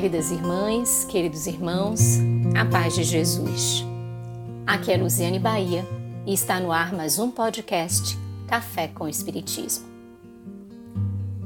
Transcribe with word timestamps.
queridas 0.00 0.30
irmãs, 0.30 1.04
queridos 1.04 1.46
irmãos, 1.46 2.00
a 2.58 2.64
paz 2.64 2.94
de 2.94 3.04
Jesus. 3.04 3.84
Aqui 4.66 4.90
é 4.90 4.96
Luziane 4.96 5.38
Bahia 5.38 5.86
e 6.26 6.32
está 6.32 6.58
no 6.58 6.72
ar 6.72 6.90
mais 6.90 7.18
um 7.18 7.30
podcast 7.30 8.16
Café 8.48 8.88
com 8.88 9.06
Espiritismo. 9.06 9.84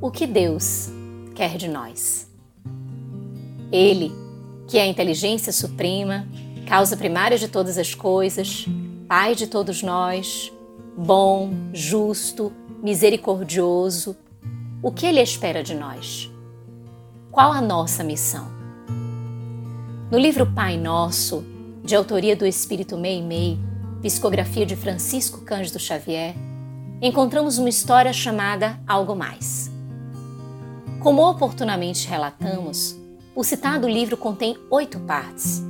O 0.00 0.12
que 0.12 0.28
Deus 0.28 0.88
quer 1.34 1.56
de 1.56 1.66
nós? 1.66 2.30
Ele, 3.72 4.12
que 4.68 4.78
é 4.78 4.82
a 4.82 4.86
inteligência 4.86 5.52
suprema, 5.52 6.24
causa 6.68 6.96
primária 6.96 7.36
de 7.36 7.48
todas 7.48 7.76
as 7.76 7.96
coisas, 7.96 8.64
Pai 9.08 9.34
de 9.34 9.48
todos 9.48 9.82
nós, 9.82 10.52
bom, 10.96 11.52
justo, 11.72 12.52
misericordioso, 12.80 14.16
o 14.80 14.92
que 14.92 15.04
Ele 15.04 15.20
espera 15.20 15.64
de 15.64 15.74
nós? 15.74 16.30
Qual 17.36 17.52
a 17.52 17.60
nossa 17.60 18.02
missão? 18.02 18.48
No 20.10 20.18
livro 20.18 20.46
Pai 20.54 20.78
Nosso, 20.78 21.44
de 21.84 21.94
autoria 21.94 22.34
do 22.34 22.46
Espírito 22.46 22.96
Meimei, 22.96 23.58
psicografia 24.00 24.64
de 24.64 24.74
Francisco 24.74 25.42
Cândido 25.42 25.78
Xavier, 25.78 26.34
encontramos 26.98 27.58
uma 27.58 27.68
história 27.68 28.10
chamada 28.10 28.80
Algo 28.86 29.14
Mais. 29.14 29.70
Como 31.02 31.28
oportunamente 31.28 32.08
relatamos, 32.08 32.96
o 33.34 33.44
citado 33.44 33.86
livro 33.86 34.16
contém 34.16 34.56
oito 34.70 34.98
partes, 35.00 35.62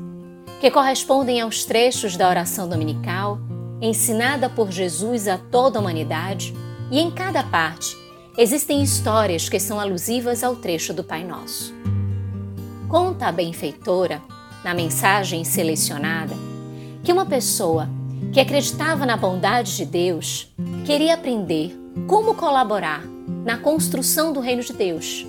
que 0.61 0.71
correspondem 0.71 1.41
aos 1.41 1.65
trechos 1.65 2.17
da 2.17 2.29
oração 2.29 2.69
dominical 2.69 3.41
ensinada 3.83 4.49
por 4.49 4.71
Jesus 4.71 5.27
a 5.27 5.37
toda 5.37 5.81
a 5.81 5.83
humanidade, 5.83 6.55
e 6.93 7.01
em 7.01 7.11
cada 7.11 7.43
parte 7.43 8.06
existem 8.39 8.83
histórias 8.83 9.49
que 9.49 9.59
são 9.59 9.81
alusivas 9.81 10.45
ao 10.45 10.57
trecho 10.57 10.93
do 10.93 11.03
Pai 11.03 11.25
Nosso. 11.25 11.75
Conta 12.89 13.27
a 13.27 13.33
benfeitora, 13.33 14.23
na 14.63 14.75
mensagem 14.75 15.45
selecionada, 15.45 16.35
que 17.03 17.13
uma 17.13 17.25
pessoa 17.25 17.89
que 18.33 18.41
acreditava 18.41 19.07
na 19.07 19.17
bondade 19.17 19.77
de 19.77 19.85
Deus 19.85 20.53
queria 20.85 21.15
aprender 21.15 21.75
como 22.07 22.35
colaborar 22.35 23.03
na 23.45 23.57
construção 23.57 24.33
do 24.33 24.41
reino 24.41 24.63
de 24.63 24.73
Deus 24.73 25.27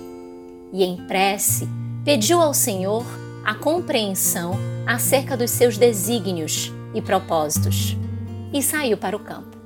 e, 0.72 0.84
em 0.84 0.96
prece, 1.06 1.68
pediu 2.04 2.40
ao 2.40 2.52
Senhor 2.52 3.04
a 3.44 3.54
compreensão 3.54 4.52
acerca 4.86 5.36
dos 5.36 5.50
seus 5.50 5.78
desígnios 5.78 6.72
e 6.94 7.00
propósitos 7.00 7.96
e 8.52 8.62
saiu 8.62 8.96
para 8.98 9.16
o 9.16 9.20
campo. 9.20 9.56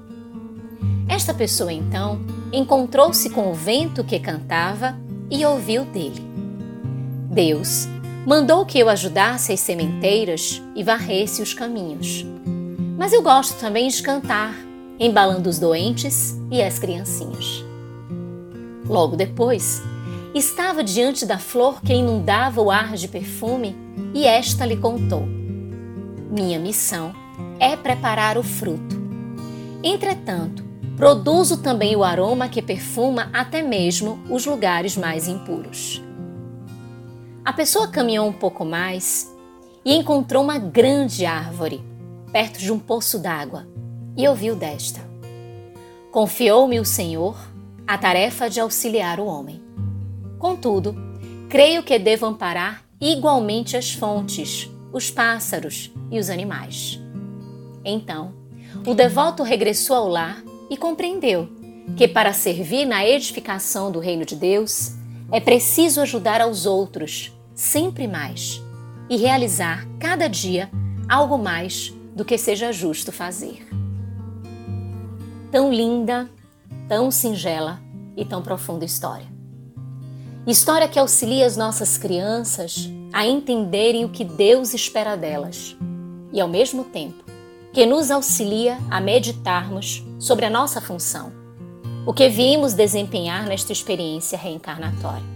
Esta 1.09 1.35
pessoa 1.35 1.73
então 1.73 2.21
encontrou-se 2.53 3.31
com 3.31 3.51
o 3.51 3.55
vento 3.55 4.05
que 4.05 4.21
cantava 4.21 4.97
e 5.31 5.45
ouviu 5.45 5.85
dele. 5.85 6.23
Deus 7.31 7.89
mandou 8.27 8.67
que 8.67 8.79
eu 8.79 8.89
ajudasse 8.89 9.53
as 9.53 9.61
sementeiras 9.61 10.63
e 10.77 10.85
varresse 10.85 11.41
os 11.43 11.55
caminhos. 11.55 12.25
Mas 12.99 13.13
eu 13.13 13.23
gosto 13.23 13.59
também 13.59 13.89
de 13.89 14.03
cantar, 14.03 14.55
embalando 14.99 15.49
os 15.49 15.59
doentes 15.59 16.39
e 16.51 16.63
as 16.63 16.79
criancinhas. 16.79 17.65
Logo 18.87 19.17
depois, 19.17 19.83
estava 20.35 20.85
diante 20.85 21.25
da 21.25 21.39
flor 21.39 21.81
que 21.83 21.95
inundava 21.95 22.61
o 22.61 22.71
ar 22.71 22.95
de 22.95 23.09
perfume 23.09 23.75
e 24.15 24.27
esta 24.27 24.67
lhe 24.67 24.77
contou: 24.77 25.27
Minha 26.31 26.59
missão 26.59 27.15
é 27.59 27.77
preparar 27.77 28.37
o 28.37 28.43
fruto. 28.43 29.01
Entretanto, 29.83 30.72
Produzo 31.03 31.57
também 31.57 31.97
o 31.97 32.05
aroma 32.05 32.49
que 32.49 32.63
perfuma 32.63 33.29
até 33.33 33.61
mesmo 33.61 34.23
os 34.31 34.47
lugares 34.47 34.97
mais 34.97 35.27
impuros. 35.27 36.01
A 37.45 37.53
pessoa 37.53 37.89
caminhou 37.89 38.29
um 38.29 38.33
pouco 38.33 38.65
mais 38.65 39.29
e 39.85 39.97
encontrou 39.97 40.45
uma 40.45 40.59
grande 40.59 41.27
árvore 41.27 41.83
perto 42.31 42.61
de 42.61 42.73
um 42.73 42.79
poço 42.79 43.19
d'água 43.19 43.67
e 44.17 44.29
ouviu 44.29 44.55
desta: 44.55 45.01
Confiou-me 46.13 46.79
o 46.79 46.85
Senhor 46.85 47.37
a 47.85 47.99
tarefa 47.99 48.49
de 48.49 48.61
auxiliar 48.61 49.19
o 49.19 49.27
homem. 49.27 49.61
Contudo, 50.39 50.95
creio 51.49 51.83
que 51.83 51.99
devo 51.99 52.27
amparar 52.27 52.85
igualmente 53.01 53.77
as 53.77 53.93
fontes, 53.93 54.71
os 54.93 55.11
pássaros 55.11 55.91
e 56.13 56.21
os 56.21 56.31
animais. 56.31 57.01
Então, 57.85 58.33
o 58.87 58.95
devoto 58.95 59.43
regressou 59.43 59.97
ao 59.97 60.07
lar 60.07 60.52
e 60.73 60.77
compreendeu 60.79 61.51
que 61.99 62.09
para 62.09 62.33
servir 62.33 62.87
na 62.87 63.07
edificação 63.07 63.93
do 63.93 63.99
reino 63.99 64.25
de 64.25 64.35
Deus 64.35 64.93
é 65.31 65.39
preciso 65.39 66.01
ajudar 66.01 66.41
aos 66.41 66.65
outros 66.65 67.31
sempre 67.55 68.09
mais 68.09 68.59
e 69.11 69.19
realizar 69.19 69.87
cada 70.01 70.29
dia 70.29 70.71
algo 71.07 71.37
mais 71.37 71.93
do 72.17 72.25
que 72.25 72.39
seja 72.39 72.73
justo 72.73 73.13
fazer. 73.13 73.69
Tão 75.51 75.71
linda, 75.71 76.31
tão 76.89 77.11
singela 77.11 77.79
e 78.17 78.25
tão 78.25 78.41
profunda 78.41 78.87
história. 78.87 79.27
História 80.47 80.89
que 80.89 80.99
auxilia 80.99 81.45
as 81.45 81.55
nossas 81.55 81.99
crianças 81.99 82.89
a 83.13 83.27
entenderem 83.27 84.07
o 84.07 84.09
que 84.09 84.25
Deus 84.25 84.73
espera 84.73 85.17
delas 85.17 85.77
e, 86.33 86.41
ao 86.41 86.49
mesmo 86.49 86.85
tempo, 86.85 87.23
que 87.75 87.85
nos 87.85 88.11
auxilia 88.11 88.79
a 88.91 89.03
meditarmos 89.03 90.03
sobre 90.23 90.47
a 90.47 90.51
nossa 90.51 90.81
função, 90.81 91.33
o 92.07 92.15
que 92.15 92.29
vimos 92.29 92.75
desempenhar 92.75 93.45
nesta 93.45 93.73
experiência 93.73 94.39
reencarnatória. 94.39 95.27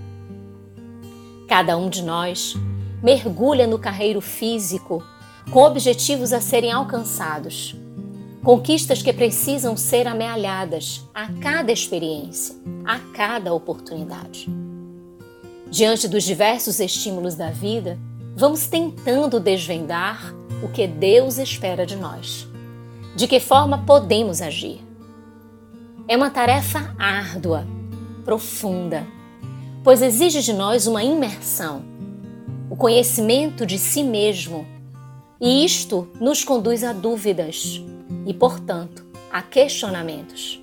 Cada 1.49 1.77
um 1.77 1.91
de 1.91 2.05
nós 2.05 2.55
mergulha 3.03 3.67
no 3.67 3.81
carreiro 3.81 4.21
físico 4.21 5.03
com 5.51 5.65
objetivos 5.65 6.33
a 6.33 6.41
serem 6.41 6.71
alcançados, 6.71 7.75
conquistas 8.45 9.03
que 9.03 9.13
precisam 9.13 9.77
ser 9.77 10.07
amealhadas 10.07 11.05
a 11.13 11.33
cada 11.33 11.73
experiência, 11.73 12.55
a 12.85 13.01
cada 13.13 13.53
oportunidade. 13.53 14.49
Diante 15.69 16.07
dos 16.07 16.23
diversos 16.23 16.79
estímulos 16.79 17.35
da 17.35 17.51
vida, 17.51 17.99
vamos 18.37 18.69
tentando 18.69 19.41
desvendar 19.41 20.33
o 20.63 20.69
que 20.69 20.87
Deus 20.87 21.39
espera 21.39 21.85
de 21.85 21.97
nós. 21.97 22.46
De 23.17 23.27
que 23.27 23.41
forma 23.41 23.79
podemos 23.79 24.43
agir? 24.43 24.85
É 26.07 26.15
uma 26.15 26.29
tarefa 26.29 26.95
árdua, 26.99 27.67
profunda, 28.27 29.07
pois 29.83 30.03
exige 30.03 30.43
de 30.43 30.53
nós 30.53 30.87
uma 30.87 31.03
imersão, 31.03 31.83
o 32.69 32.77
conhecimento 32.77 33.65
de 33.65 33.79
si 33.79 34.03
mesmo, 34.03 34.67
e 35.41 35.65
isto 35.65 36.07
nos 36.21 36.45
conduz 36.45 36.85
a 36.85 36.93
dúvidas 36.93 37.83
e, 38.27 38.35
portanto, 38.35 39.07
a 39.33 39.41
questionamentos, 39.41 40.63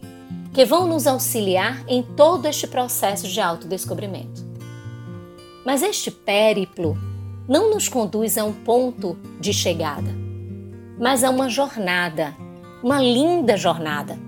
que 0.53 0.63
vão 0.63 0.85
nos 0.85 1.07
auxiliar 1.07 1.83
em 1.87 2.03
todo 2.03 2.45
este 2.45 2.67
processo 2.67 3.27
de 3.27 3.41
autodescobrimento. 3.41 4.45
Mas 5.65 5.81
este 5.81 6.11
périplo 6.11 6.95
não 7.49 7.71
nos 7.71 7.89
conduz 7.89 8.37
a 8.37 8.43
um 8.43 8.53
ponto 8.53 9.17
de 9.39 9.51
chegada, 9.51 10.11
mas 10.99 11.23
a 11.23 11.31
uma 11.31 11.49
jornada, 11.49 12.42
uma 12.83 13.01
linda 13.01 13.55
jornada, 13.55 14.19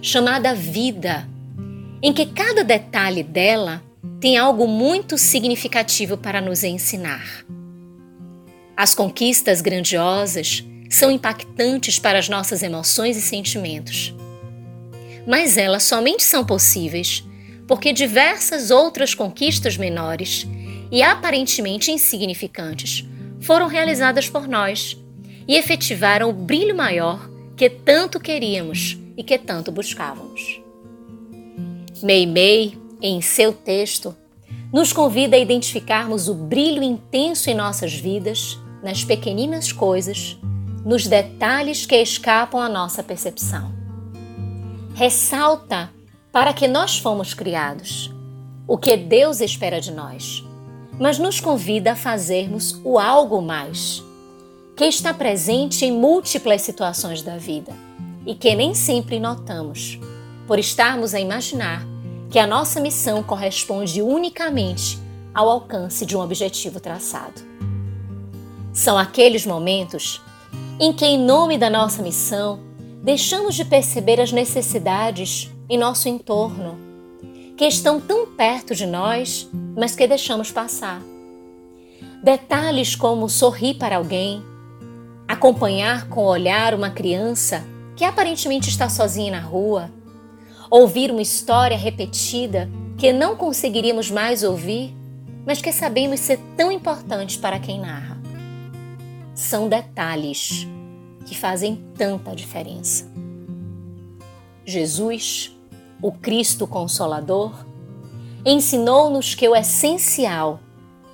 chamada 0.00 0.54
vida, 0.54 1.28
em 2.02 2.10
que 2.10 2.24
cada 2.24 2.64
detalhe 2.64 3.22
dela 3.22 3.82
tem 4.18 4.38
algo 4.38 4.66
muito 4.66 5.18
significativo 5.18 6.16
para 6.16 6.40
nos 6.40 6.64
ensinar. 6.64 7.44
As 8.74 8.94
conquistas 8.94 9.60
grandiosas 9.60 10.64
são 10.88 11.10
impactantes 11.10 11.98
para 11.98 12.18
as 12.18 12.28
nossas 12.28 12.62
emoções 12.62 13.16
e 13.18 13.20
sentimentos. 13.20 14.14
Mas 15.26 15.58
elas 15.58 15.82
somente 15.82 16.24
são 16.24 16.46
possíveis 16.46 17.22
porque 17.66 17.92
diversas 17.92 18.70
outras 18.70 19.14
conquistas 19.14 19.76
menores 19.76 20.46
e 20.90 21.02
aparentemente 21.02 21.90
insignificantes 21.90 23.04
foram 23.40 23.66
realizadas 23.66 24.30
por 24.30 24.48
nós 24.48 24.96
e 25.46 25.54
efetivaram 25.54 26.30
o 26.30 26.32
brilho 26.32 26.74
maior 26.74 27.37
que 27.58 27.68
tanto 27.68 28.18
queríamos 28.18 28.96
e 29.16 29.22
que 29.22 29.36
tanto 29.36 29.70
buscávamos. 29.70 30.62
Meimei, 32.02 32.78
em 33.02 33.20
seu 33.20 33.52
texto, 33.52 34.16
nos 34.72 34.92
convida 34.92 35.36
a 35.36 35.38
identificarmos 35.38 36.28
o 36.28 36.34
brilho 36.34 36.82
intenso 36.82 37.50
em 37.50 37.54
nossas 37.54 37.92
vidas, 37.92 38.58
nas 38.82 39.04
pequeninas 39.04 39.72
coisas, 39.72 40.38
nos 40.84 41.06
detalhes 41.06 41.84
que 41.84 41.96
escapam 41.96 42.60
à 42.60 42.68
nossa 42.68 43.02
percepção. 43.02 43.74
Ressalta 44.94 45.90
para 46.32 46.54
que 46.54 46.66
nós 46.66 46.96
fomos 46.96 47.34
criados, 47.34 48.10
o 48.66 48.78
que 48.78 48.96
Deus 48.96 49.40
espera 49.40 49.80
de 49.80 49.92
nós 49.92 50.48
mas 50.98 51.18
nos 51.18 51.38
convida 51.38 51.92
a 51.92 51.96
fazermos 51.96 52.80
o 52.84 52.98
algo 52.98 53.40
mais, 53.40 54.02
que 54.78 54.84
está 54.84 55.12
presente 55.12 55.84
em 55.84 55.90
múltiplas 55.90 56.62
situações 56.62 57.20
da 57.20 57.36
vida 57.36 57.72
e 58.24 58.32
que 58.32 58.54
nem 58.54 58.74
sempre 58.74 59.18
notamos, 59.18 59.98
por 60.46 60.56
estarmos 60.56 61.14
a 61.14 61.20
imaginar 61.20 61.84
que 62.30 62.38
a 62.38 62.46
nossa 62.46 62.78
missão 62.78 63.20
corresponde 63.20 64.00
unicamente 64.00 64.96
ao 65.34 65.50
alcance 65.50 66.06
de 66.06 66.16
um 66.16 66.20
objetivo 66.20 66.78
traçado. 66.78 67.42
São 68.72 68.96
aqueles 68.96 69.44
momentos 69.44 70.22
em 70.78 70.92
que, 70.92 71.04
em 71.04 71.18
nome 71.18 71.58
da 71.58 71.68
nossa 71.68 72.00
missão, 72.00 72.60
deixamos 73.02 73.56
de 73.56 73.64
perceber 73.64 74.20
as 74.20 74.30
necessidades 74.30 75.50
em 75.68 75.76
nosso 75.76 76.08
entorno, 76.08 76.78
que 77.56 77.66
estão 77.66 78.00
tão 78.00 78.28
perto 78.28 78.76
de 78.76 78.86
nós, 78.86 79.50
mas 79.76 79.96
que 79.96 80.06
deixamos 80.06 80.52
passar. 80.52 81.02
Detalhes 82.22 82.94
como 82.94 83.28
sorrir 83.28 83.74
para 83.74 83.96
alguém, 83.96 84.40
acompanhar 85.28 86.08
com 86.08 86.22
o 86.22 86.28
olhar 86.28 86.72
uma 86.74 86.90
criança 86.90 87.62
que 87.94 88.04
aparentemente 88.04 88.70
está 88.70 88.88
sozinha 88.88 89.32
na 89.32 89.40
rua, 89.40 89.90
ouvir 90.70 91.10
uma 91.10 91.20
história 91.20 91.76
repetida 91.76 92.70
que 92.96 93.12
não 93.12 93.36
conseguiríamos 93.36 94.10
mais 94.10 94.42
ouvir, 94.42 94.96
mas 95.46 95.60
que 95.60 95.72
sabemos 95.72 96.20
ser 96.20 96.40
tão 96.56 96.72
importante 96.72 97.38
para 97.38 97.58
quem 97.58 97.80
narra. 97.80 98.18
São 99.34 99.68
detalhes 99.68 100.66
que 101.26 101.36
fazem 101.36 101.84
tanta 101.96 102.34
diferença. 102.34 103.06
Jesus, 104.64 105.56
o 106.00 106.10
Cristo 106.10 106.66
Consolador, 106.66 107.66
ensinou-nos 108.44 109.34
que 109.34 109.48
o 109.48 109.54
essencial 109.54 110.60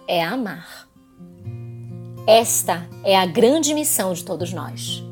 é 0.07 0.23
amar. 0.23 0.84
Esta 2.26 2.88
é 3.05 3.15
a 3.15 3.26
grande 3.26 3.75
missão 3.75 4.15
de 4.15 4.25
todos 4.25 4.50
nós: 4.50 5.05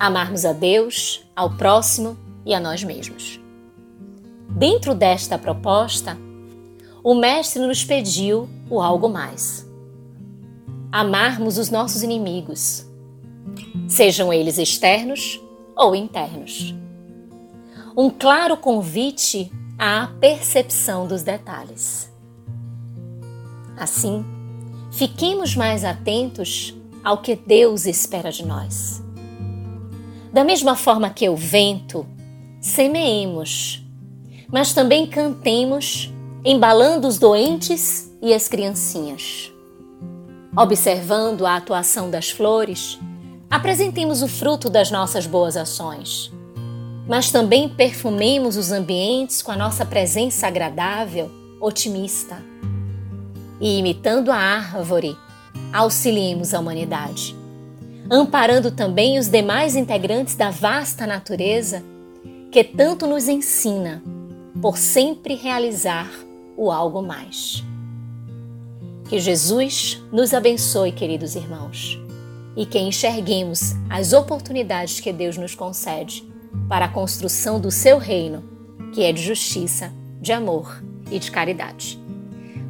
amarmos 0.00 0.46
a 0.46 0.54
Deus, 0.54 1.26
ao 1.36 1.50
próximo 1.50 2.16
e 2.46 2.54
a 2.54 2.60
nós 2.60 2.82
mesmos. 2.82 3.38
Dentro 4.48 4.94
desta 4.94 5.36
proposta, 5.36 6.16
o 7.04 7.14
Mestre 7.14 7.60
nos 7.60 7.84
pediu 7.84 8.48
o 8.70 8.80
algo 8.80 9.10
mais: 9.10 9.68
amarmos 10.90 11.58
os 11.58 11.68
nossos 11.68 12.02
inimigos, 12.02 12.86
sejam 13.86 14.32
eles 14.32 14.56
externos 14.56 15.38
ou 15.76 15.94
internos. 15.94 16.74
Um 17.94 18.08
claro 18.08 18.56
convite 18.56 19.52
à 19.78 20.06
percepção 20.18 21.06
dos 21.06 21.22
detalhes. 21.22 22.10
Assim, 23.76 24.24
fiquemos 24.92 25.56
mais 25.56 25.84
atentos 25.84 26.74
ao 27.02 27.18
que 27.18 27.34
Deus 27.34 27.86
espera 27.86 28.30
de 28.30 28.44
nós. 28.44 29.02
Da 30.32 30.44
mesma 30.44 30.76
forma 30.76 31.10
que 31.10 31.28
o 31.28 31.36
vento, 31.36 32.06
semeemos, 32.60 33.82
mas 34.50 34.72
também 34.72 35.06
cantemos, 35.06 36.12
embalando 36.44 37.08
os 37.08 37.18
doentes 37.18 38.12
e 38.20 38.32
as 38.32 38.48
criancinhas. 38.48 39.50
Observando 40.56 41.46
a 41.46 41.56
atuação 41.56 42.10
das 42.10 42.30
flores, 42.30 42.98
apresentemos 43.50 44.22
o 44.22 44.28
fruto 44.28 44.68
das 44.68 44.90
nossas 44.90 45.26
boas 45.26 45.56
ações, 45.56 46.30
mas 47.08 47.32
também 47.32 47.68
perfumemos 47.68 48.56
os 48.56 48.70
ambientes 48.70 49.40
com 49.42 49.50
a 49.50 49.56
nossa 49.56 49.84
presença 49.84 50.46
agradável, 50.46 51.30
otimista 51.60 52.51
e 53.62 53.78
imitando 53.78 54.32
a 54.32 54.36
árvore, 54.36 55.16
auxiliemos 55.72 56.52
a 56.52 56.58
humanidade, 56.58 57.36
amparando 58.10 58.72
também 58.72 59.20
os 59.20 59.28
demais 59.28 59.76
integrantes 59.76 60.34
da 60.34 60.50
vasta 60.50 61.06
natureza 61.06 61.80
que 62.50 62.64
tanto 62.64 63.06
nos 63.06 63.28
ensina 63.28 64.02
por 64.60 64.76
sempre 64.76 65.36
realizar 65.36 66.10
o 66.56 66.72
algo 66.72 67.02
mais. 67.02 67.62
Que 69.08 69.20
Jesus 69.20 70.02
nos 70.12 70.34
abençoe, 70.34 70.90
queridos 70.90 71.36
irmãos, 71.36 72.00
e 72.56 72.66
que 72.66 72.80
enxerguemos 72.80 73.74
as 73.88 74.12
oportunidades 74.12 74.98
que 74.98 75.12
Deus 75.12 75.36
nos 75.36 75.54
concede 75.54 76.28
para 76.68 76.86
a 76.86 76.88
construção 76.88 77.60
do 77.60 77.70
seu 77.70 77.96
reino, 77.96 78.42
que 78.92 79.04
é 79.04 79.12
de 79.12 79.22
justiça, 79.22 79.92
de 80.20 80.32
amor 80.32 80.82
e 81.10 81.18
de 81.18 81.30
caridade. 81.30 82.01